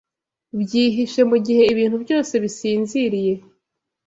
[0.61, 3.33] Byihishe mugihe ibintu byose bisinziriye